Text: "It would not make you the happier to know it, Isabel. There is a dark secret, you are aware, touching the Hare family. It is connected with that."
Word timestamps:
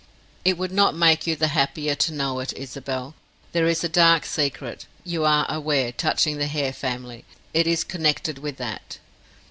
"It 0.43 0.57
would 0.57 0.71
not 0.71 0.95
make 0.95 1.27
you 1.27 1.35
the 1.35 1.49
happier 1.49 1.93
to 1.93 2.11
know 2.11 2.39
it, 2.39 2.53
Isabel. 2.53 3.13
There 3.51 3.67
is 3.67 3.83
a 3.83 3.87
dark 3.87 4.25
secret, 4.25 4.87
you 5.03 5.23
are 5.25 5.45
aware, 5.47 5.91
touching 5.91 6.39
the 6.39 6.47
Hare 6.47 6.73
family. 6.73 7.23
It 7.53 7.67
is 7.67 7.83
connected 7.83 8.39
with 8.39 8.57
that." 8.57 8.97